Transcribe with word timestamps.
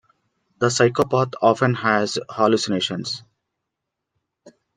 The 0.57 0.71
psychopath 0.71 1.33
often 1.43 1.75
has 1.75 2.17
hallucinations. 2.27 3.21